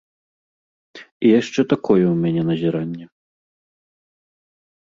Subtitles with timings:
[1.01, 3.05] І яшчэ такое ў мяне назіранне.